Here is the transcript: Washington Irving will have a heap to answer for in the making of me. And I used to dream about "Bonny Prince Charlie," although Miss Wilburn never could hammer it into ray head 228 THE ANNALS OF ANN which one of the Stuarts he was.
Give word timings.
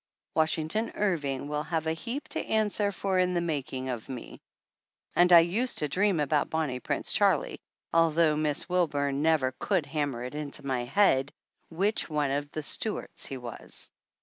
Washington 0.33 0.91
Irving 0.95 1.47
will 1.47 1.61
have 1.61 1.85
a 1.85 1.93
heap 1.93 2.27
to 2.29 2.39
answer 2.43 2.91
for 2.91 3.19
in 3.19 3.35
the 3.35 3.39
making 3.39 3.87
of 3.87 4.09
me. 4.09 4.41
And 5.15 5.31
I 5.31 5.41
used 5.41 5.77
to 5.77 5.87
dream 5.87 6.19
about 6.19 6.49
"Bonny 6.49 6.79
Prince 6.79 7.13
Charlie," 7.13 7.61
although 7.93 8.35
Miss 8.35 8.67
Wilburn 8.67 9.21
never 9.21 9.51
could 9.59 9.85
hammer 9.85 10.23
it 10.23 10.33
into 10.33 10.63
ray 10.63 10.85
head 10.85 11.31
228 11.69 11.69
THE 11.69 11.69
ANNALS 11.69 11.69
OF 11.69 11.71
ANN 11.71 11.77
which 11.77 12.09
one 12.09 12.31
of 12.31 12.51
the 12.51 12.63
Stuarts 12.63 13.25
he 13.27 13.37
was. 13.37 13.91